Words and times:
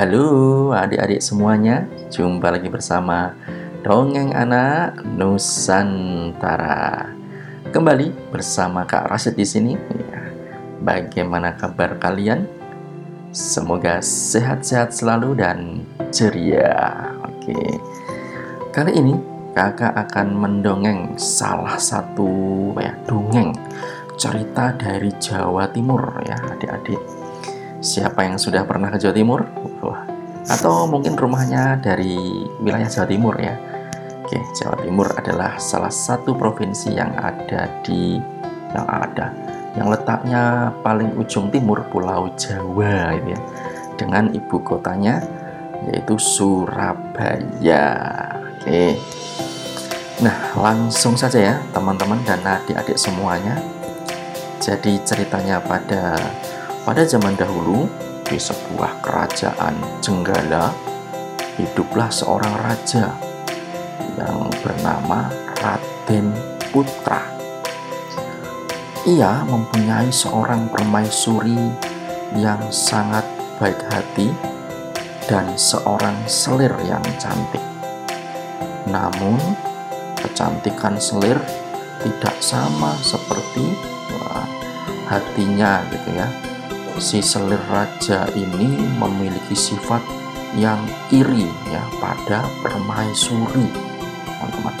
Halo 0.00 0.72
adik-adik 0.72 1.20
semuanya, 1.20 1.84
jumpa 2.08 2.48
lagi 2.48 2.72
bersama 2.72 3.36
Dongeng 3.84 4.32
Anak 4.32 5.04
Nusantara. 5.04 7.04
Kembali 7.68 8.08
bersama 8.32 8.88
Kak 8.88 9.12
Rasid 9.12 9.36
di 9.36 9.44
sini. 9.44 9.76
Ya, 9.76 10.24
bagaimana 10.80 11.52
kabar 11.52 12.00
kalian? 12.00 12.48
Semoga 13.28 14.00
sehat-sehat 14.00 14.96
selalu 14.96 15.36
dan 15.36 15.84
ceria. 16.08 17.12
Oke. 17.20 17.60
Kali 18.72 18.96
ini 18.96 19.12
Kakak 19.52 20.00
akan 20.00 20.32
mendongeng 20.32 21.12
salah 21.20 21.76
satu 21.76 22.72
ya 22.80 22.96
dongeng 23.04 23.52
cerita 24.16 24.72
dari 24.80 25.12
Jawa 25.20 25.68
Timur 25.68 26.24
ya 26.24 26.40
adik-adik. 26.56 27.19
Siapa 27.80 28.28
yang 28.28 28.36
sudah 28.36 28.68
pernah 28.68 28.92
ke 28.92 29.00
Jawa 29.00 29.16
Timur? 29.16 29.40
Atau 30.44 30.84
mungkin 30.84 31.16
rumahnya 31.16 31.80
dari 31.80 32.12
wilayah 32.60 32.84
Jawa 32.84 33.08
Timur 33.08 33.34
ya. 33.40 33.56
Oke, 34.20 34.36
Jawa 34.60 34.76
Timur 34.84 35.08
adalah 35.16 35.56
salah 35.56 35.88
satu 35.88 36.36
provinsi 36.36 36.92
yang 36.92 37.16
ada 37.16 37.72
di 37.80 38.20
yang 38.76 38.86
ada 38.86 39.32
yang 39.80 39.88
letaknya 39.88 40.70
paling 40.84 41.16
ujung 41.16 41.48
timur 41.48 41.80
Pulau 41.88 42.28
Jawa 42.36 43.16
ini 43.16 43.32
ya. 43.32 43.40
Dengan 43.96 44.28
ibu 44.28 44.60
kotanya 44.60 45.24
yaitu 45.88 46.20
Surabaya. 46.20 47.88
Oke. 48.60 49.00
Nah, 50.20 50.36
langsung 50.52 51.16
saja 51.16 51.40
ya 51.40 51.56
teman-teman 51.72 52.20
dan 52.28 52.44
adik-adik 52.44 53.00
semuanya. 53.00 53.56
Jadi 54.60 55.00
ceritanya 55.00 55.56
pada 55.64 56.20
pada 56.84 57.04
zaman 57.04 57.36
dahulu, 57.36 57.84
di 58.24 58.38
sebuah 58.38 59.02
kerajaan 59.02 59.74
Jenggala, 60.00 60.70
hiduplah 61.58 62.08
seorang 62.08 62.54
raja 62.62 63.10
yang 64.16 64.48
bernama 64.62 65.28
Raden 65.58 66.30
Putra. 66.70 67.20
Ia 69.04 69.42
mempunyai 69.44 70.08
seorang 70.12 70.70
permaisuri 70.70 71.58
yang 72.38 72.62
sangat 72.70 73.26
baik 73.58 73.80
hati 73.90 74.30
dan 75.26 75.50
seorang 75.58 76.16
selir 76.30 76.72
yang 76.86 77.02
cantik. 77.18 77.64
Namun, 78.88 79.36
kecantikan 80.16 80.96
selir 80.96 81.36
tidak 82.00 82.36
sama 82.40 82.96
seperti 83.02 83.74
hatinya 85.10 85.82
gitu 85.90 86.14
ya 86.14 86.49
si 86.98 87.20
selir 87.20 87.60
raja 87.70 88.26
ini 88.34 88.80
memiliki 88.98 89.54
sifat 89.54 90.02
yang 90.58 90.80
iri 91.14 91.46
ya 91.70 91.84
pada 92.02 92.48
permaisuri 92.64 93.68
teman-teman. 94.26 94.76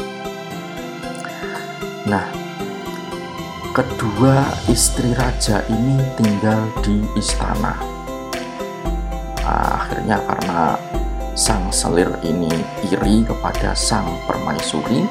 Nah 2.10 2.26
kedua 3.70 4.50
istri 4.66 5.14
raja 5.14 5.62
ini 5.70 6.00
tinggal 6.18 6.66
di 6.82 6.98
istana. 7.14 7.78
Akhirnya 9.46 10.18
karena 10.26 10.74
sang 11.38 11.70
selir 11.70 12.10
ini 12.26 12.50
iri 12.90 13.22
kepada 13.22 13.76
sang 13.76 14.06
permaisuri 14.26 15.06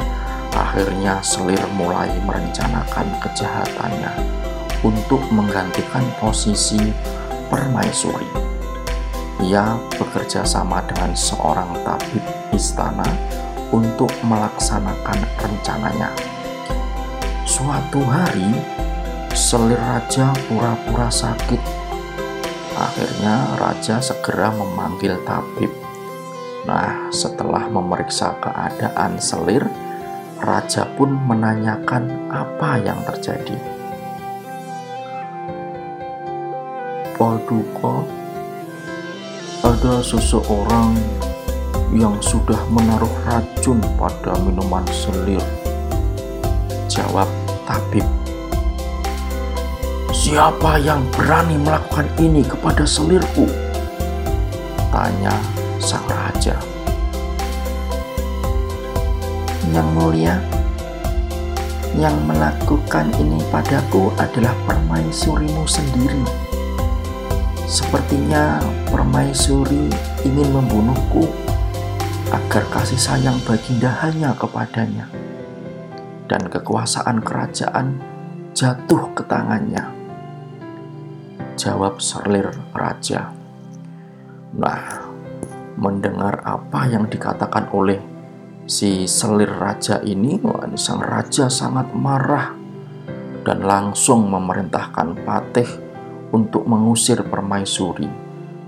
akhirnya 0.54 1.22
selir 1.24 1.62
mulai 1.78 2.10
merencanakan 2.26 3.08
kejahatannya 3.22 4.39
untuk 4.84 5.20
menggantikan 5.32 6.04
posisi 6.20 6.80
permaisuri. 7.50 8.28
Ia 9.40 9.80
bekerja 9.96 10.44
sama 10.44 10.84
dengan 10.84 11.16
seorang 11.16 11.72
tabib 11.88 12.24
istana 12.52 13.08
untuk 13.72 14.12
melaksanakan 14.26 15.20
rencananya. 15.40 16.12
Suatu 17.48 18.04
hari, 18.04 18.52
selir 19.32 19.80
raja 19.80 20.36
pura-pura 20.48 21.08
sakit. 21.08 21.62
Akhirnya 22.76 23.60
raja 23.60 24.00
segera 24.00 24.52
memanggil 24.54 25.18
tabib. 25.24 25.72
Nah, 26.68 27.10
setelah 27.10 27.66
memeriksa 27.72 28.36
keadaan 28.44 29.18
selir, 29.18 29.66
raja 30.44 30.84
pun 31.00 31.16
menanyakan 31.28 32.30
apa 32.32 32.80
yang 32.84 33.00
terjadi. 33.08 33.79
Paduka 37.20 38.08
ada 39.60 40.00
seseorang 40.00 40.96
yang 41.92 42.16
sudah 42.24 42.56
menaruh 42.72 43.12
racun 43.28 43.84
pada 44.00 44.40
minuman 44.40 44.88
selir. 44.88 45.44
Jawab 46.88 47.28
tabib. 47.68 48.08
Siapa 50.16 50.80
yang 50.80 51.04
berani 51.12 51.60
melakukan 51.60 52.08
ini 52.24 52.40
kepada 52.40 52.88
selirku? 52.88 53.52
Tanya 54.88 55.36
sang 55.84 56.08
raja. 56.08 56.56
Yang 59.76 59.88
mulia 59.92 60.40
yang 62.00 62.16
melakukan 62.24 63.12
ini 63.20 63.44
padaku 63.52 64.08
adalah 64.16 64.56
permaisurimu 64.64 65.68
sendiri 65.68 66.49
Sepertinya 67.70 68.58
permaisuri 68.90 69.94
ingin 70.26 70.50
membunuhku 70.50 71.30
agar 72.34 72.66
kasih 72.74 72.98
sayang 72.98 73.38
baginda 73.46 73.94
hanya 74.02 74.34
kepadanya 74.34 75.06
dan 76.26 76.50
kekuasaan 76.50 77.22
kerajaan 77.22 78.02
jatuh 78.58 79.14
ke 79.14 79.22
tangannya. 79.30 79.86
Jawab 81.62 82.02
Serlir 82.02 82.50
Raja. 82.74 83.30
Nah, 84.58 85.14
mendengar 85.78 86.42
apa 86.42 86.90
yang 86.90 87.06
dikatakan 87.06 87.70
oleh 87.70 88.02
si 88.66 89.06
Selir 89.06 89.54
Raja 89.54 90.02
ini, 90.02 90.42
sang 90.74 91.06
raja 91.06 91.46
sangat 91.46 91.94
marah 91.94 92.50
dan 93.46 93.62
langsung 93.62 94.26
memerintahkan 94.26 95.22
Patih 95.22 95.89
untuk 96.30 96.66
mengusir 96.66 97.22
permaisuri 97.26 98.10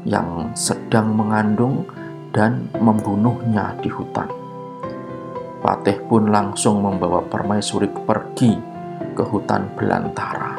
yang 0.07 0.49
sedang 0.57 1.13
mengandung 1.13 1.85
dan 2.33 2.69
membunuhnya 2.79 3.77
di 3.81 3.89
hutan. 3.91 4.27
Patih 5.61 6.01
pun 6.09 6.33
langsung 6.33 6.81
membawa 6.81 7.21
permaisuri 7.21 7.85
pergi 7.85 8.57
ke 9.13 9.21
hutan 9.21 9.69
belantara. 9.77 10.57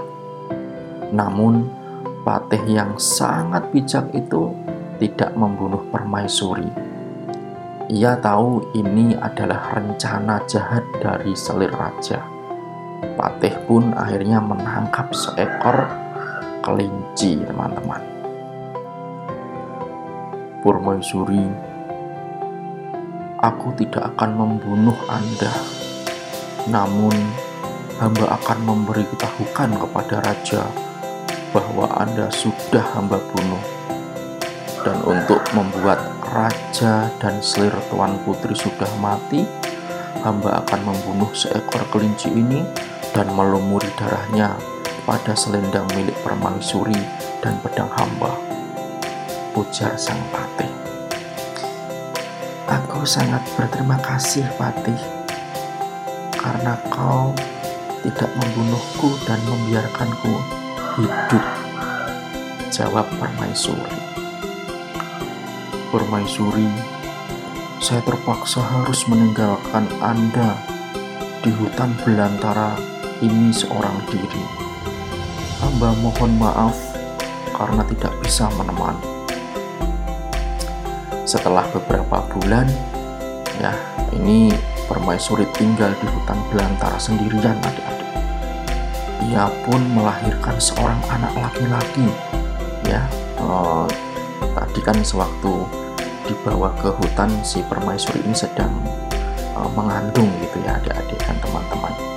Namun, 1.10 1.82
Patih 2.22 2.62
yang 2.70 2.94
sangat 3.02 3.74
bijak 3.74 4.14
itu 4.14 4.54
tidak 5.02 5.34
membunuh 5.34 5.82
permaisuri. 5.90 6.70
Ia 7.90 8.14
tahu 8.22 8.62
ini 8.78 9.18
adalah 9.18 9.74
rencana 9.74 10.38
jahat 10.46 10.86
dari 11.02 11.34
selir 11.34 11.74
raja. 11.74 12.22
Patih 13.18 13.58
pun 13.66 13.90
akhirnya 13.90 14.38
menangkap 14.38 15.10
seekor 15.10 15.90
kelinci 16.62 17.42
teman-teman. 17.42 17.98
Purmaisuri 20.62 21.42
aku 23.42 23.74
tidak 23.74 24.14
akan 24.14 24.30
membunuh 24.38 24.94
Anda. 25.10 25.50
Namun 26.70 27.12
hamba 27.98 28.38
akan 28.38 28.58
memberitahukan 28.62 29.70
kepada 29.74 30.22
raja 30.22 30.62
bahwa 31.50 31.90
Anda 31.98 32.30
sudah 32.30 32.86
hamba 32.94 33.18
bunuh. 33.34 33.64
Dan 34.86 35.02
untuk 35.02 35.42
membuat 35.54 35.98
raja 36.30 37.10
dan 37.18 37.42
selir 37.42 37.74
tuan 37.90 38.18
putri 38.22 38.54
sudah 38.54 38.88
mati 39.02 39.42
hamba 40.22 40.62
akan 40.62 40.80
membunuh 40.90 41.30
seekor 41.34 41.82
kelinci 41.90 42.30
ini 42.30 42.62
dan 43.14 43.30
melumuri 43.34 43.90
darahnya 43.98 44.71
pada 45.02 45.34
selendang 45.34 45.86
milik 45.98 46.14
permaisuri 46.22 46.98
dan 47.42 47.58
pedang 47.62 47.90
hamba. 47.98 48.38
Ujar 49.52 49.98
sang 49.98 50.20
patih. 50.30 50.70
Aku 52.70 53.04
sangat 53.04 53.42
berterima 53.58 53.98
kasih 54.00 54.46
patih, 54.56 54.96
karena 56.38 56.78
kau 56.88 57.34
tidak 58.06 58.30
membunuhku 58.38 59.12
dan 59.28 59.42
membiarkanku 59.44 60.34
hidup. 60.96 61.44
Jawab 62.72 63.04
permaisuri. 63.20 64.00
Permaisuri, 65.92 66.72
saya 67.84 68.00
terpaksa 68.00 68.64
harus 68.64 69.04
meninggalkan 69.04 69.84
Anda 70.00 70.56
di 71.44 71.52
hutan 71.52 71.92
belantara 72.00 72.80
ini 73.20 73.52
seorang 73.52 74.00
diri 74.08 74.71
hamba 75.62 75.94
mohon 76.02 76.34
maaf 76.42 76.74
karena 77.54 77.86
tidak 77.86 78.12
bisa 78.26 78.50
menemani. 78.58 79.14
setelah 81.22 81.62
beberapa 81.70 82.18
bulan 82.34 82.66
ya 83.62 83.72
ini 84.10 84.50
permaisuri 84.90 85.46
tinggal 85.54 85.94
di 86.02 86.06
hutan 86.10 86.36
belantara 86.50 86.98
sendirian 86.98 87.56
adik-adik. 87.62 88.10
Ia 89.30 89.46
pun 89.64 89.80
melahirkan 89.94 90.58
seorang 90.58 90.98
anak 91.08 91.32
laki-laki 91.38 92.10
ya. 92.84 93.06
Uh, 93.38 93.86
tadi 94.52 94.82
kan 94.82 94.98
sewaktu 95.00 95.64
dibawa 96.26 96.74
ke 96.82 96.90
hutan 96.90 97.30
si 97.46 97.62
permaisuri 97.70 98.20
ini 98.26 98.34
sedang 98.34 98.74
uh, 99.54 99.70
mengandung 99.72 100.28
gitu 100.42 100.58
ya 100.66 100.76
adik-adik 100.76 101.18
dan 101.22 101.38
teman-teman 101.40 102.11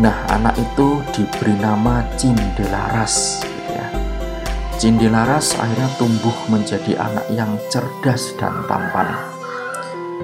nah 0.00 0.14
anak 0.32 0.56
itu 0.56 1.00
diberi 1.12 1.56
nama 1.60 2.06
Cindelaras 2.16 3.44
gitu 3.44 3.70
ya 3.72 3.88
Cindelaras 4.80 5.56
akhirnya 5.58 5.90
tumbuh 6.00 6.36
menjadi 6.48 6.96
anak 6.96 7.26
yang 7.32 7.56
cerdas 7.68 8.32
dan 8.40 8.64
tampan 8.64 9.12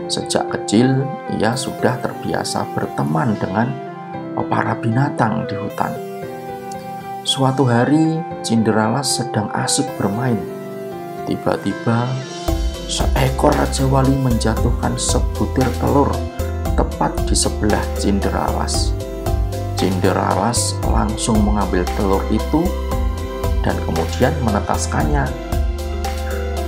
sejak 0.09 0.49
kecil 0.49 1.05
ia 1.37 1.53
sudah 1.53 2.01
terbiasa 2.01 2.65
berteman 2.73 3.37
dengan 3.37 3.69
para 4.49 4.79
binatang 4.79 5.45
di 5.51 5.59
hutan 5.59 6.09
Suatu 7.29 7.69
hari, 7.69 8.17
Cinderalas 8.41 9.21
sedang 9.21 9.53
asik 9.53 9.85
bermain. 10.01 10.41
Tiba-tiba, 11.29 12.09
seekor 12.89 13.53
Raja 13.53 13.85
Wali 13.85 14.17
menjatuhkan 14.17 14.97
sebutir 14.97 15.69
telur 15.77 16.09
tepat 16.73 17.13
di 17.29 17.37
sebelah 17.37 17.85
Cinderalas. 18.01 18.97
Cinderalas 19.79 20.75
langsung 20.83 21.39
mengambil 21.47 21.87
telur 21.95 22.19
itu 22.35 22.67
dan 23.63 23.79
kemudian 23.87 24.35
menetaskannya. 24.43 25.23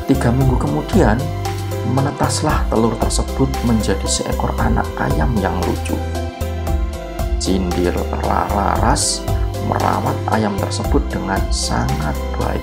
Tiga 0.06 0.30
minggu 0.30 0.54
kemudian, 0.54 1.18
menetaslah 1.90 2.62
telur 2.70 2.94
tersebut 3.02 3.50
menjadi 3.66 4.06
seekor 4.06 4.54
anak 4.62 4.86
ayam 4.94 5.34
yang 5.42 5.58
lucu. 5.66 5.98
Cinderalas 7.42 9.26
merawat 9.66 10.14
ayam 10.30 10.54
tersebut 10.62 11.02
dengan 11.10 11.42
sangat 11.50 12.14
baik. 12.38 12.62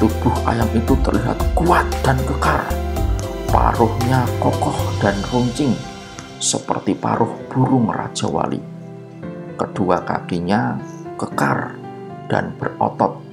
Tubuh 0.00 0.32
ayam 0.48 0.72
itu 0.72 0.96
terlihat 1.04 1.36
kuat 1.52 1.84
dan 2.00 2.16
kekar. 2.24 2.64
Paruhnya 3.52 4.24
kokoh 4.40 4.76
dan 5.04 5.20
runcing 5.28 5.76
seperti 6.40 6.96
paruh 6.96 7.32
burung 7.52 7.92
Raja 7.92 8.24
Wali. 8.28 8.75
Kedua 9.56 10.04
kakinya 10.04 10.76
kekar 11.16 11.72
dan 12.28 12.52
berotot 12.60 13.24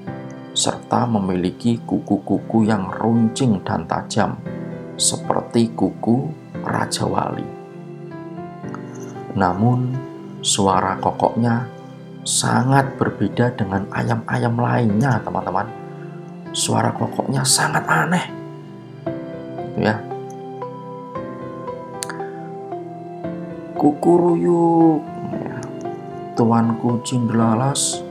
serta 0.56 1.04
memiliki 1.10 1.82
kuku-kuku 1.84 2.64
yang 2.64 2.88
runcing 2.88 3.60
dan 3.66 3.84
tajam 3.90 4.40
seperti 4.96 5.74
kuku 5.76 6.32
Raja 6.64 7.04
Wali. 7.04 7.44
Namun, 9.34 9.98
suara 10.46 10.96
kokoknya 11.02 11.66
sangat 12.24 12.96
berbeda 12.96 13.52
dengan 13.58 13.90
ayam-ayam 13.92 14.56
lainnya, 14.56 15.20
teman-teman. 15.26 15.68
Suara 16.54 16.94
kokoknya 16.94 17.42
sangat 17.42 17.84
aneh. 17.90 18.26
Ya. 19.76 19.98
Kukuruyuk. 23.74 25.02
Ya. 26.34 26.42
Tuanku 26.42 27.06
Cindelalas 27.06 28.02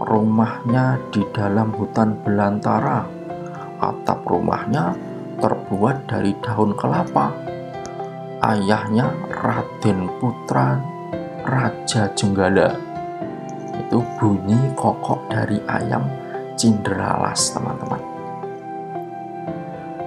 rumahnya 0.00 0.96
di 1.12 1.20
dalam 1.36 1.68
hutan 1.76 2.16
belantara. 2.24 3.04
Atap 3.76 4.24
rumahnya 4.24 4.96
terbuat 5.36 6.08
dari 6.08 6.32
daun 6.40 6.72
kelapa. 6.72 7.28
Ayahnya 8.40 9.12
Raden 9.28 10.08
Putra 10.16 10.80
Raja 11.44 12.08
Jenggala 12.16 12.74
itu 13.76 13.98
bunyi 14.16 14.56
kokok 14.72 15.28
dari 15.28 15.60
ayam 15.68 16.08
cinderalas 16.54 17.52
teman-teman 17.52 17.98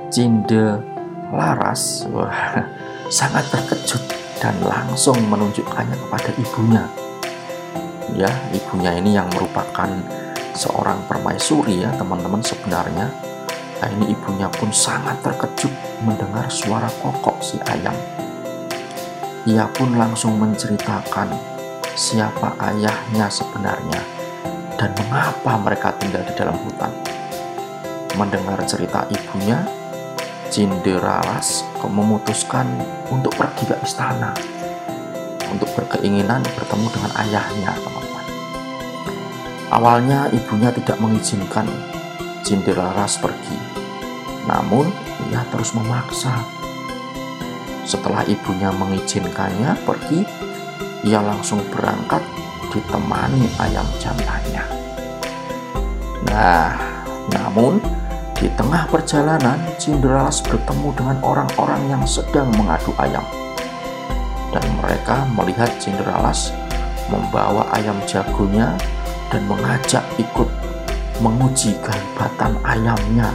cinderalas 0.09 2.07
wah, 2.09 2.63
sangat 3.13 3.45
terkejut 3.51 4.03
dan 4.39 4.56
langsung 4.63 5.18
menunjukkannya 5.27 5.95
kepada 6.07 6.30
ibunya 6.39 7.04
ya 8.13 8.29
ibunya 8.53 8.93
ini 9.01 9.17
yang 9.17 9.25
merupakan 9.33 9.89
seorang 10.53 11.01
permaisuri 11.09 11.81
ya 11.81 11.89
teman-teman 11.97 12.45
sebenarnya 12.45 13.09
nah 13.81 13.89
ini 13.91 14.13
ibunya 14.13 14.47
pun 14.53 14.69
sangat 14.69 15.19
terkejut 15.25 15.73
mendengar 16.05 16.45
suara 16.53 16.87
kokok 17.01 17.41
si 17.41 17.57
ayam 17.65 17.97
ia 19.49 19.65
pun 19.73 19.97
langsung 19.97 20.37
menceritakan 20.37 21.33
siapa 21.95 22.53
ayahnya 22.59 23.29
sebenarnya 23.31 24.15
dan 24.75 24.91
mengapa 24.99 25.55
mereka 25.59 25.95
tinggal 25.95 26.21
di 26.27 26.33
dalam 26.35 26.55
hutan. 26.59 26.91
Mendengar 28.15 28.59
cerita 28.67 29.07
ibunya, 29.11 29.59
Cinderalas 30.45 31.67
memutuskan 31.83 32.69
untuk 33.11 33.33
pergi 33.35 33.65
ke 33.65 33.75
istana 33.81 34.31
untuk 35.51 35.67
berkeinginan 35.73 36.41
bertemu 36.55 36.87
dengan 36.95 37.11
ayahnya. 37.21 37.94
Awalnya 39.75 40.31
ibunya 40.31 40.72
tidak 40.72 40.95
mengizinkan 41.04 41.68
Cinderalas 42.48 43.19
pergi, 43.19 43.60
namun 44.48 44.88
ia 45.27 45.44
terus 45.51 45.75
memaksa. 45.75 46.31
Setelah 47.83 48.24
ibunya 48.24 48.72
mengizinkannya 48.72 49.75
pergi, 49.83 50.24
ia 51.04 51.19
langsung 51.19 51.60
berangkat 51.75 52.24
ditemani 52.72 53.51
ayam 53.60 53.83
jantannya. 54.00 54.63
Nah, 56.31 56.72
namun 57.36 57.83
di 58.39 58.48
tengah 58.56 58.88
perjalanan 58.88 59.60
Cinderalas 59.75 60.39
bertemu 60.39 60.95
dengan 60.95 61.18
orang-orang 61.19 61.83
yang 61.92 62.04
sedang 62.07 62.48
mengadu 62.56 62.95
ayam. 62.95 63.27
Dan 64.56 64.63
mereka 64.80 65.27
melihat 65.36 65.68
Cinderalas 65.83 66.56
membawa 67.12 67.68
ayam 67.75 68.00
jagonya 68.07 68.72
dan 69.33 69.42
mengajak 69.50 70.04
ikut 70.18 70.50
menguji 71.22 71.77
kehebatan 71.81 72.57
ayamnya. 72.66 73.30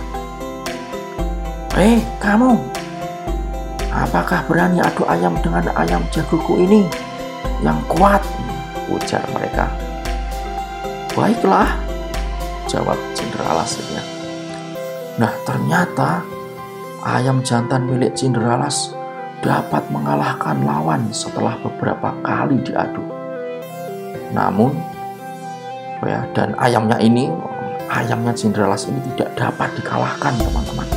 Eh, 1.78 2.02
kamu, 2.18 2.58
apakah 3.88 4.44
berani 4.44 4.82
adu 4.82 5.06
ayam 5.06 5.38
dengan 5.40 5.70
ayam 5.74 6.02
jagoku 6.12 6.60
ini? 6.60 6.84
yang 7.60 7.80
kuat, 7.88 8.24
ujar 8.88 9.20
mereka. 9.36 9.68
Baiklah, 11.12 11.76
jawab 12.64 12.96
Cinderalas 13.12 13.76
ya. 13.92 14.02
Nah, 15.20 15.32
ternyata 15.44 16.24
ayam 17.04 17.44
jantan 17.44 17.84
milik 17.84 18.16
Cinderalas 18.16 18.96
dapat 19.44 19.84
mengalahkan 19.92 20.64
lawan 20.64 21.12
setelah 21.12 21.56
beberapa 21.60 22.16
kali 22.24 22.60
diadu. 22.64 23.04
Namun, 24.32 24.72
ya, 26.06 26.24
dan 26.32 26.54
ayamnya 26.56 26.96
ini, 27.02 27.28
ayamnya 27.90 28.32
Cinderalas 28.32 28.86
ini 28.88 29.00
tidak 29.14 29.36
dapat 29.36 29.68
dikalahkan, 29.76 30.32
teman-teman. 30.38 30.88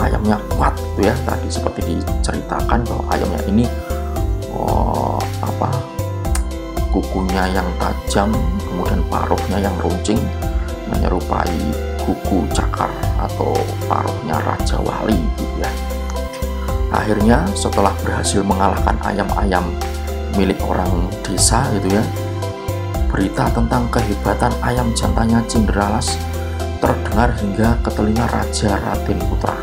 Ayamnya 0.00 0.36
kuat, 0.56 0.74
gitu 0.76 1.08
ya. 1.08 1.14
Tadi 1.28 1.48
seperti 1.48 1.80
diceritakan 1.96 2.84
bahwa 2.88 3.04
ayamnya 3.12 3.42
ini 3.48 3.64
oh, 4.52 5.20
apa 5.44 5.70
kukunya 6.90 7.46
yang 7.54 7.66
tajam 7.78 8.34
kemudian 8.66 9.00
paruhnya 9.06 9.58
yang 9.62 9.74
runcing 9.78 10.18
menyerupai 10.90 11.54
kuku 12.02 12.42
cakar 12.50 12.90
atau 13.22 13.54
paruhnya 13.86 14.42
Raja 14.42 14.76
Wali 14.82 15.14
gitu 15.38 15.54
ya 15.62 15.70
akhirnya 16.90 17.46
setelah 17.54 17.94
berhasil 18.02 18.42
mengalahkan 18.42 18.98
ayam-ayam 19.06 19.62
milik 20.34 20.58
orang 20.66 21.06
desa 21.22 21.62
gitu 21.78 21.94
ya 21.94 22.02
berita 23.10 23.50
tentang 23.50 23.90
kehebatan 23.90 24.54
ayam 24.62 24.94
jantannya 24.94 25.42
Cinderalas 25.50 26.14
terdengar 26.78 27.34
hingga 27.42 27.76
ke 27.82 27.90
telinga 27.90 28.24
Raja 28.30 28.78
Raden 28.78 29.20
Putra. 29.26 29.58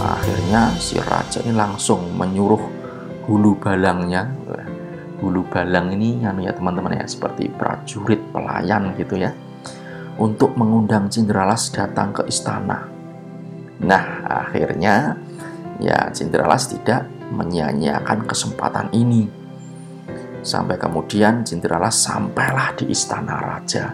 Akhirnya 0.00 0.72
si 0.80 0.96
raja 0.96 1.44
ini 1.44 1.52
langsung 1.52 2.16
menyuruh 2.16 2.62
hulu 3.28 3.60
balangnya. 3.60 4.30
Hulu 5.20 5.44
balang 5.52 5.92
ini 5.92 6.24
anu 6.24 6.40
ya 6.40 6.56
teman-teman 6.56 6.96
ya 6.96 7.04
seperti 7.04 7.52
prajurit 7.52 8.24
pelayan 8.32 8.96
gitu 8.96 9.20
ya 9.20 9.36
untuk 10.16 10.56
mengundang 10.56 11.12
Cindralas 11.12 11.68
datang 11.68 12.16
ke 12.16 12.24
istana. 12.24 12.88
Nah 13.84 14.24
akhirnya 14.24 15.20
ya 15.76 16.08
Cindralas 16.16 16.72
tidak 16.72 17.04
menyia-nyiakan 17.28 18.24
kesempatan 18.24 18.88
ini 18.96 19.39
sampai 20.40 20.76
kemudian 20.80 21.44
Cindralas 21.44 22.00
sampailah 22.00 22.76
di 22.76 22.92
istana 22.92 23.40
raja 23.40 23.92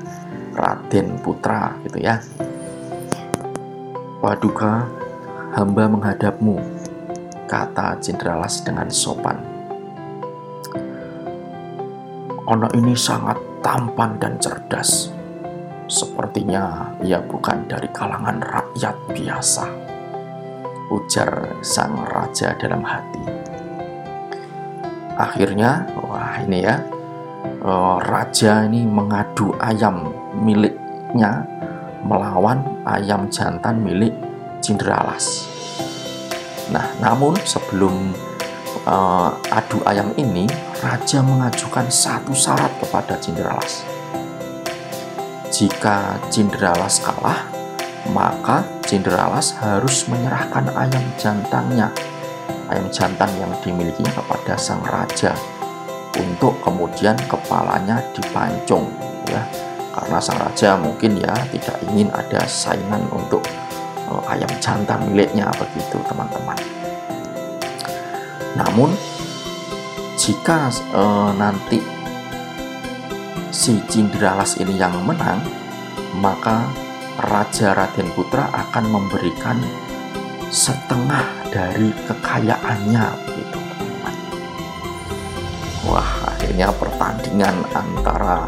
Raden 0.56 1.20
Putra 1.20 1.74
gitu 1.84 1.98
ya 2.00 2.18
Paduka, 4.16 4.82
hamba 5.54 5.86
menghadapmu, 5.86 6.58
kata 7.46 7.94
Cindralas 8.02 8.58
dengan 8.64 8.90
sopan. 8.90 9.38
Anak 12.48 12.74
ini 12.74 12.98
sangat 12.98 13.38
tampan 13.62 14.18
dan 14.18 14.34
cerdas. 14.42 15.14
Sepertinya 15.86 16.90
ia 17.06 17.22
bukan 17.22 17.70
dari 17.70 17.86
kalangan 17.94 18.42
rakyat 18.42 18.96
biasa. 19.14 19.68
Ujar 20.90 21.62
sang 21.62 21.94
raja 22.10 22.50
dalam 22.58 22.82
hati. 22.82 23.45
Akhirnya, 25.16 25.88
wah 25.96 26.38
ini 26.44 26.60
ya, 26.62 26.76
eh, 27.64 27.96
raja 28.04 28.68
ini 28.68 28.84
mengadu 28.84 29.56
ayam 29.56 30.12
miliknya 30.36 31.48
melawan 32.06 32.62
ayam 32.86 33.26
jantan 33.32 33.82
milik 33.82 34.14
Cindralas. 34.62 35.46
Nah, 36.74 36.86
namun 36.98 37.38
sebelum 37.46 38.10
uh, 38.82 39.30
adu 39.54 39.78
ayam 39.86 40.10
ini, 40.18 40.50
raja 40.82 41.22
mengajukan 41.22 41.86
satu 41.86 42.34
syarat 42.34 42.72
kepada 42.82 43.14
Cindralas. 43.22 43.86
Jika 45.54 46.18
Cindralas 46.34 46.98
kalah, 46.98 47.46
maka 48.10 48.66
Cindralas 48.82 49.54
harus 49.62 50.10
menyerahkan 50.10 50.66
ayam 50.74 51.04
jantannya, 51.14 51.94
ayam 52.70 52.86
jantan 52.90 53.30
yang 53.38 53.52
dimilikinya 53.62 54.12
kepada 54.14 54.54
sang 54.58 54.82
raja 54.86 55.32
untuk 56.16 56.56
kemudian 56.64 57.14
kepalanya 57.28 58.00
dipancung 58.16 58.90
ya. 59.28 59.42
Karena 59.96 60.18
sang 60.20 60.36
raja 60.36 60.76
mungkin 60.76 61.16
ya 61.16 61.32
tidak 61.52 61.76
ingin 61.88 62.12
ada 62.12 62.44
saingan 62.44 63.00
untuk 63.12 63.40
uh, 64.10 64.22
ayam 64.28 64.50
jantan 64.60 65.08
miliknya 65.08 65.48
begitu 65.56 65.96
teman-teman. 66.04 66.58
Namun 68.56 68.92
jika 70.16 70.68
uh, 70.92 71.32
nanti 71.36 71.80
si 73.52 73.80
Cindralas 73.88 74.60
ini 74.60 74.76
yang 74.76 74.96
menang 75.04 75.40
maka 76.20 76.64
Raja 77.16 77.72
Raden 77.72 78.12
Putra 78.12 78.52
akan 78.52 78.84
memberikan 78.92 79.56
setengah 80.52 81.45
dari 81.56 81.88
kekayaannya 82.04 83.06
teman-teman 83.24 84.16
wah 85.88 86.10
akhirnya 86.28 86.68
pertandingan 86.76 87.56
antara 87.72 88.44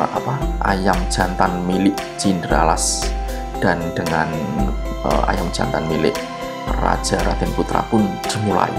apa 0.00 0.40
ayam 0.72 0.96
jantan 1.12 1.60
milik 1.68 1.92
Cindralas 2.16 3.04
dan 3.60 3.76
dengan 3.92 4.32
uh, 5.04 5.28
ayam 5.28 5.52
jantan 5.52 5.84
milik 5.84 6.16
Raja 6.80 7.18
Raden 7.26 7.50
Putra 7.58 7.82
pun 7.90 8.06
dimulai. 8.26 8.70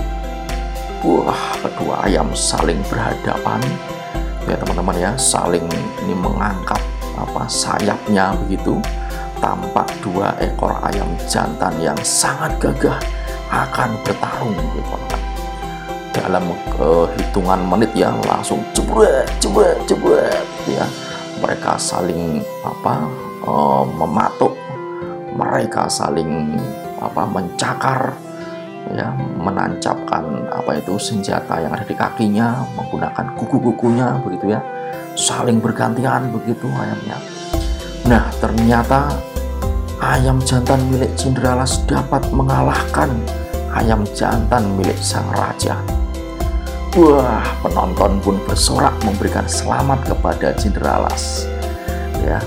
Wah, 1.04 1.56
kedua 1.60 2.08
ayam 2.08 2.32
saling 2.32 2.80
berhadapan. 2.88 3.60
Ya 4.48 4.56
teman-teman 4.56 4.96
ya, 4.96 5.12
saling 5.20 5.68
ini 6.04 6.16
mengangkat 6.16 6.80
apa 7.20 7.44
sayapnya 7.48 8.32
begitu. 8.44 8.80
Tampak 9.44 9.92
dua 10.00 10.32
ekor 10.40 10.72
ayam 10.88 11.20
jantan 11.28 11.76
yang 11.84 12.00
sangat 12.00 12.56
gagah 12.64 12.96
akan 13.52 13.92
bertarung 14.08 14.56
gitu 14.56 14.96
dalam 16.14 16.46
uh, 16.80 17.10
hitungan 17.18 17.60
menit 17.68 17.92
ya 17.92 18.14
langsung 18.30 18.62
jebret 18.72 19.28
jebret 19.44 19.76
jebret 19.90 20.48
ya. 20.70 20.88
Mereka 21.44 21.76
saling 21.76 22.40
apa 22.64 23.04
uh, 23.44 23.84
mematuk. 23.84 24.56
Mereka 25.36 25.92
saling 25.92 26.56
apa 27.02 27.28
mencakar 27.28 28.16
ya 28.96 29.12
menancapkan 29.42 30.48
apa 30.54 30.80
itu 30.80 30.96
senjata 30.96 31.60
yang 31.60 31.74
ada 31.74 31.84
di 31.84 31.98
kakinya 31.98 32.64
menggunakan 32.80 33.36
kuku-kukunya 33.36 34.24
begitu 34.24 34.56
ya. 34.56 34.64
Saling 35.20 35.60
bergantian 35.60 36.32
begitu 36.32 36.70
ayamnya. 36.72 37.18
Nah 38.08 38.30
ternyata 38.40 39.33
ayam 40.04 40.44
jantan 40.44 40.84
milik 40.92 41.16
Cindralas 41.16 41.80
dapat 41.88 42.28
mengalahkan 42.36 43.08
ayam 43.72 44.04
jantan 44.12 44.68
milik 44.76 45.00
sang 45.00 45.28
raja 45.32 45.80
Wah, 46.94 47.42
penonton 47.66 48.22
pun 48.22 48.38
bersorak 48.46 48.94
memberikan 49.02 49.50
selamat 49.50 50.14
kepada 50.14 50.54
Cindralas. 50.54 51.50
Ya. 52.22 52.38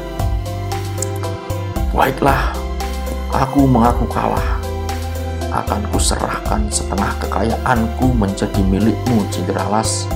Baiklah, 1.91 2.55
aku 3.35 3.67
mengaku 3.67 4.07
kalah. 4.07 4.63
Akan 5.51 5.83
kuserahkan 5.91 6.63
setengah 6.71 7.11
kekayaanku 7.27 8.07
menjadi 8.15 8.63
milikmu, 8.63 9.27
Cindralas. 9.35 10.07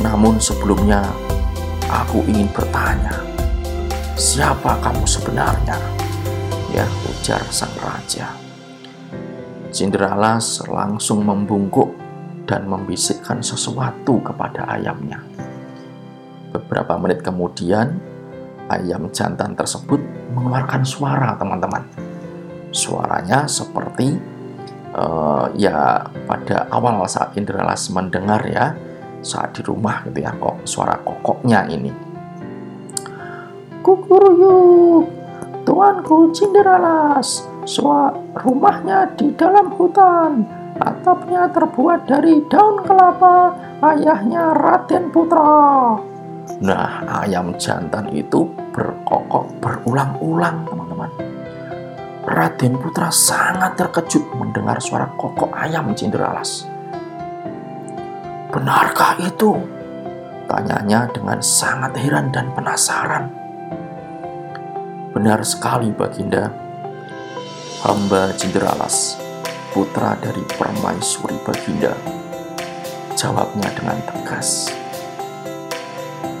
Namun 0.00 0.40
sebelumnya, 0.40 1.04
aku 1.92 2.24
ingin 2.24 2.48
bertanya, 2.56 3.20
siapa 4.16 4.80
kamu 4.80 5.04
sebenarnya? 5.04 6.03
Ya, 6.74 6.90
ujar 7.06 7.38
sang 7.54 7.70
raja. 7.78 8.34
Cindralas 9.70 10.58
langsung 10.66 11.22
membungkuk 11.22 11.94
dan 12.50 12.66
membisikkan 12.66 13.38
sesuatu 13.38 14.18
kepada 14.18 14.66
ayamnya. 14.66 15.22
Beberapa 16.50 16.98
menit 16.98 17.22
kemudian, 17.22 17.94
ayam 18.66 19.06
jantan 19.14 19.54
tersebut 19.54 20.02
mengeluarkan 20.34 20.82
suara, 20.82 21.38
teman-teman. 21.38 21.86
Suaranya 22.74 23.46
seperti 23.46 24.18
uh, 24.98 25.46
ya 25.54 26.10
pada 26.26 26.66
awal 26.74 27.06
saat 27.06 27.38
Indralas 27.38 27.86
mendengar 27.94 28.42
ya 28.50 28.74
saat 29.22 29.54
di 29.54 29.62
rumah 29.62 30.02
gitu 30.10 30.26
ya 30.26 30.34
kok 30.34 30.66
suara 30.66 30.98
kokoknya 31.06 31.70
ini. 31.70 31.94
Kukuruyuk, 33.78 35.23
tuanku 35.64 36.30
Cinderelas, 36.30 37.48
rumahnya 38.36 39.10
di 39.16 39.32
dalam 39.34 39.72
hutan 39.72 40.64
Atapnya 40.74 41.46
terbuat 41.54 42.10
dari 42.10 42.42
daun 42.50 42.82
kelapa 42.82 43.54
ayahnya 43.78 44.50
Raden 44.58 45.06
Putra. 45.14 45.94
Nah, 46.58 46.90
ayam 47.22 47.54
jantan 47.54 48.10
itu 48.10 48.50
berkokok 48.74 49.54
berulang-ulang, 49.62 50.66
teman-teman. 50.66 51.10
Raden 52.26 52.74
Putra 52.82 53.06
sangat 53.14 53.78
terkejut 53.78 54.26
mendengar 54.34 54.82
suara 54.82 55.06
kokok 55.14 55.54
ayam 55.54 55.94
Cindralas. 55.94 56.66
Benarkah 58.50 59.14
itu? 59.22 59.54
Tanyanya 60.50 61.06
dengan 61.14 61.38
sangat 61.38 61.94
heran 62.02 62.34
dan 62.34 62.50
penasaran. 62.50 63.43
Benar 65.14 65.46
sekali, 65.46 65.94
Baginda. 65.94 66.50
Hamba 67.86 68.34
Cindralas 68.34 69.14
putra 69.70 70.18
dari 70.18 70.42
permaisuri 70.42 71.38
Baginda? 71.46 71.94
Jawabnya 73.14 73.70
dengan 73.78 73.94
tegas. 74.10 74.74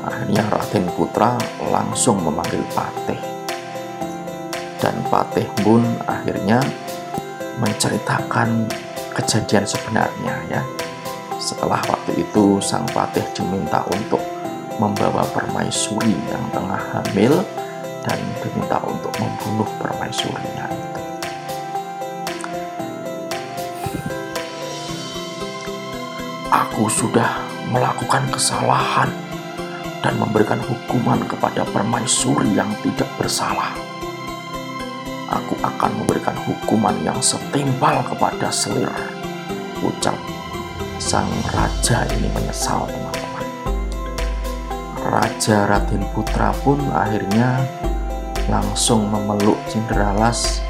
Akhirnya 0.02 0.42
Raden 0.50 0.90
Putra 0.98 1.38
langsung 1.70 2.18
memanggil 2.18 2.66
Patih. 2.74 3.22
Dan 4.82 5.06
Patih 5.06 5.46
pun 5.62 5.86
akhirnya 6.10 6.58
menceritakan 7.62 8.66
kejadian 9.14 9.70
sebenarnya 9.70 10.34
ya. 10.50 10.62
Setelah 11.38 11.78
waktu 11.86 12.26
itu 12.26 12.58
sang 12.58 12.90
Patih 12.90 13.22
diminta 13.38 13.86
untuk 13.86 14.20
membawa 14.82 15.22
permaisuri 15.30 16.18
yang 16.26 16.42
tengah 16.50 16.82
hamil 16.90 17.38
dan 18.04 18.20
diminta 18.44 18.78
untuk 18.84 19.12
membunuh 19.16 19.68
permaisurinya 19.80 20.68
itu. 20.68 20.94
aku 26.74 26.90
sudah 26.90 27.38
melakukan 27.70 28.26
kesalahan 28.30 29.06
dan 30.02 30.14
memberikan 30.18 30.58
hukuman 30.62 31.22
kepada 31.26 31.62
permaisuri 31.70 32.50
yang 32.50 32.66
tidak 32.82 33.06
bersalah. 33.14 33.74
Aku 35.30 35.54
akan 35.62 35.90
memberikan 36.02 36.34
hukuman 36.46 36.94
yang 37.06 37.18
setimpal 37.18 38.02
kepada 38.06 38.50
selir. 38.50 38.90
Ucap 39.86 40.18
sang 40.98 41.30
raja 41.50 42.06
ini 42.14 42.26
menyesal 42.30 42.90
teman-teman. 42.90 43.46
Raja 44.98 45.70
Raden 45.70 46.02
Putra 46.10 46.50
pun 46.62 46.78
akhirnya 46.90 47.62
langsung 48.48 49.08
memeluk 49.08 49.56
Cindralas 49.68 50.60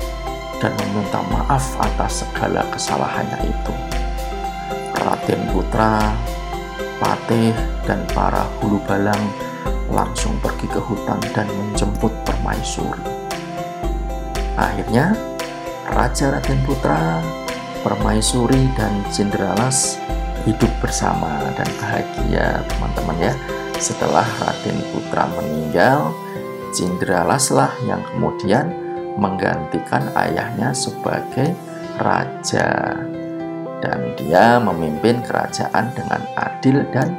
dan 0.63 0.73
meminta 0.81 1.21
maaf 1.29 1.77
atas 1.83 2.25
segala 2.25 2.65
kesalahannya 2.73 3.51
itu. 3.51 3.75
Raden 5.05 5.43
Putra, 5.53 6.15
Patih, 7.03 7.53
dan 7.85 8.01
para 8.17 8.49
hulu 8.63 8.81
balang 8.89 9.21
langsung 9.93 10.33
pergi 10.41 10.65
ke 10.71 10.81
hutan 10.81 11.21
dan 11.37 11.45
menjemput 11.51 12.11
permaisuri. 12.25 13.05
Akhirnya, 14.57 15.13
Raja 15.91 16.33
Raden 16.33 16.61
Putra, 16.65 17.21
Permaisuri, 17.85 18.71
dan 18.79 19.05
Cinderala's 19.13 20.01
hidup 20.49 20.73
bersama 20.81 21.45
dan 21.53 21.69
bahagia 21.77 22.65
teman-teman 22.73 23.29
ya. 23.29 23.35
Setelah 23.77 24.25
Raden 24.41 24.81
Putra 24.89 25.29
meninggal, 25.37 26.17
Cinderala's 26.75 27.55
lah 27.55 27.71
yang 27.87 28.03
kemudian 28.03 28.75
menggantikan 29.15 30.11
ayahnya 30.19 30.75
sebagai 30.75 31.55
raja. 32.03 32.99
Dan 33.79 34.17
dia 34.19 34.59
memimpin 34.59 35.23
kerajaan 35.23 35.93
dengan 35.95 36.25
adil 36.35 36.83
dan 36.91 37.15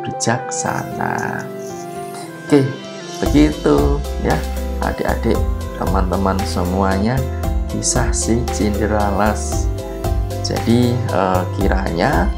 bijaksana. 0.00 1.44
Oke, 2.46 2.64
begitu 3.20 4.00
ya 4.24 4.38
adik-adik 4.80 5.36
teman-teman 5.76 6.38
semuanya 6.46 7.18
kisah 7.68 8.14
si 8.14 8.38
Cinderala's 8.54 9.66
jadi 10.44 10.92
eh, 10.92 11.42
kiranya 11.56 12.28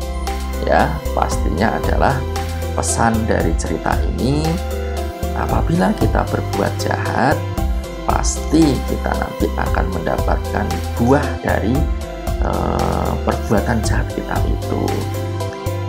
ya 0.64 0.88
pastinya 1.12 1.76
adalah 1.76 2.16
pesan 2.78 3.12
dari 3.26 3.52
cerita 3.58 3.98
ini 4.14 4.46
apabila 5.36 5.92
kita 6.00 6.24
berbuat 6.28 6.72
jahat 6.80 7.36
pasti 8.06 8.72
kita 8.86 9.10
nanti 9.18 9.46
akan 9.58 9.86
mendapatkan 9.90 10.66
buah 10.96 11.26
dari 11.42 11.74
eh, 12.40 13.12
perbuatan 13.26 13.82
jahat 13.82 14.06
kita 14.14 14.36
itu 14.46 14.82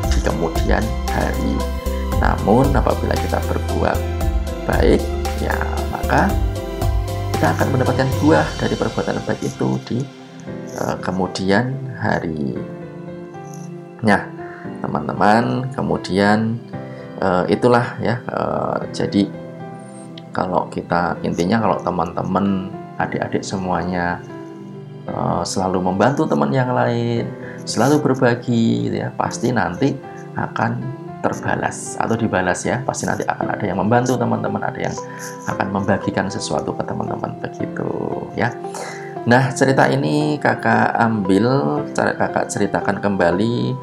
di 0.09 0.19
kemudian 0.25 0.81
hari 1.13 1.53
namun 2.17 2.65
apabila 2.73 3.13
kita 3.21 3.37
berbuat 3.45 3.99
baik 4.65 5.01
ya 5.39 5.55
maka 5.93 6.27
kita 7.37 7.53
akan 7.53 7.67
mendapatkan 7.69 8.09
buah 8.17 8.47
dari 8.57 8.73
perbuatan 8.73 9.21
baik 9.29 9.45
itu 9.45 9.69
di 9.85 10.01
uh, 10.81 10.97
kemudian 10.97 11.69
hari. 11.93 12.57
Nah, 14.01 14.25
teman-teman, 14.81 15.69
kemudian 15.73 16.57
uh, 17.21 17.45
itulah 17.45 17.93
ya. 18.01 18.25
Uh, 18.25 18.81
jadi 18.89 19.29
kalau 20.37 20.69
kita 20.69 21.17
intinya 21.25 21.57
kalau 21.57 21.81
teman-teman 21.81 22.69
adik-adik 23.01 23.41
semuanya 23.41 24.21
uh, 25.09 25.41
selalu 25.41 25.81
membantu 25.81 26.29
teman 26.29 26.53
yang 26.53 26.69
lain, 26.77 27.25
selalu 27.65 28.05
berbagi, 28.05 28.85
gitu 28.85 29.01
ya, 29.01 29.09
pasti 29.17 29.49
nanti 29.49 29.97
akan 30.37 30.77
terbalas 31.25 31.97
atau 31.97 32.13
dibalas 32.13 32.61
ya. 32.61 32.85
Pasti 32.85 33.09
nanti 33.09 33.25
akan 33.25 33.57
ada 33.57 33.65
yang 33.65 33.81
membantu 33.81 34.13
teman-teman 34.13 34.61
ada 34.61 34.77
yang 34.77 34.95
akan 35.49 35.67
membagikan 35.73 36.29
sesuatu 36.29 36.69
ke 36.77 36.85
teman-teman 36.85 37.33
begitu 37.41 37.89
ya. 38.37 38.53
Nah 39.25 39.49
cerita 39.51 39.89
ini 39.89 40.37
kakak 40.37 40.93
ambil 41.01 41.81
kakak 41.97 42.47
ceritakan 42.47 43.01
kembali 43.01 43.73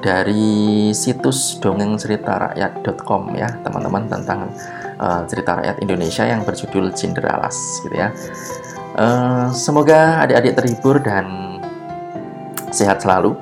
dari 0.00 0.92
situs 0.92 1.56
dongeng 1.58 1.96
cerita 1.96 2.36
rakyat.com 2.36 3.32
ya 3.36 3.48
teman-teman 3.64 4.04
tentang 4.04 4.52
uh, 4.98 5.22
cerita 5.26 5.58
rakyat 5.58 5.76
Indonesia 5.80 6.24
yang 6.26 6.42
berjudul 6.42 6.92
Cinderalas 6.94 7.56
gitu 7.82 7.94
ya. 7.94 8.10
Uh, 8.94 9.50
semoga 9.50 10.22
adik-adik 10.22 10.54
terhibur 10.54 11.02
dan 11.02 11.58
sehat 12.70 13.02
selalu 13.02 13.34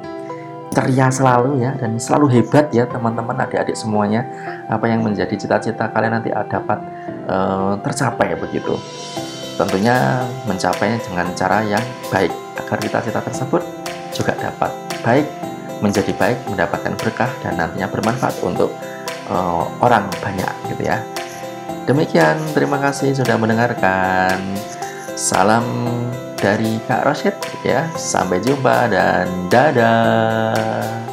ceria 0.72 1.12
selalu 1.12 1.60
ya 1.60 1.76
dan 1.76 2.00
selalu 2.00 2.32
hebat 2.40 2.72
ya 2.72 2.88
teman-teman 2.88 3.44
adik-adik 3.44 3.76
semuanya. 3.76 4.24
Apa 4.72 4.88
yang 4.88 5.04
menjadi 5.04 5.36
cita-cita 5.36 5.92
kalian 5.92 6.16
nanti 6.18 6.32
dapat 6.32 6.80
uh, 7.28 7.76
tercapai 7.84 8.32
begitu. 8.40 8.74
Tentunya 9.60 10.24
mencapainya 10.48 10.96
dengan 11.04 11.28
cara 11.36 11.60
yang 11.60 11.84
baik 12.08 12.32
agar 12.56 12.78
cita-cita 12.80 13.20
tersebut 13.20 13.62
juga 14.16 14.32
dapat 14.40 14.72
baik 15.04 15.28
menjadi 15.84 16.12
baik 16.16 16.38
mendapatkan 16.48 16.94
berkah 16.96 17.28
dan 17.44 17.60
nantinya 17.60 17.90
bermanfaat 17.92 18.40
untuk 18.40 18.72
uh, 19.28 19.68
orang 19.82 20.08
banyak 20.24 20.48
gitu 20.72 20.88
ya 20.88 21.02
demikian 21.86 22.38
terima 22.54 22.78
kasih 22.78 23.14
sudah 23.16 23.36
mendengarkan 23.38 24.38
salam 25.14 25.64
dari 26.42 26.82
Kak 26.90 27.06
Rosyid 27.06 27.36
ya. 27.62 27.86
Sampai 27.94 28.42
jumpa 28.42 28.90
dan 28.90 29.30
dadah. 29.46 31.11